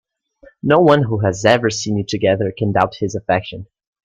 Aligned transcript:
No 0.63 0.79
one 0.79 1.03
who 1.03 1.19
has 1.19 1.45
ever 1.45 1.69
seen 1.69 1.95
you 1.95 2.03
together 2.03 2.51
can 2.51 2.71
doubt 2.71 2.95
his 2.95 3.13
affection. 3.13 3.67